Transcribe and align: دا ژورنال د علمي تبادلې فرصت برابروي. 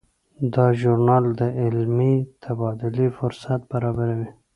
دا 0.53 0.67
ژورنال 0.79 1.25
د 1.39 1.41
علمي 1.61 2.15
تبادلې 2.43 3.07
فرصت 3.17 3.59
برابروي. 3.71 4.29